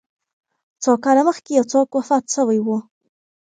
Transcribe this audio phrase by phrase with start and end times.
[0.83, 2.67] څو کاله مخکي یو څوک وفات سوی و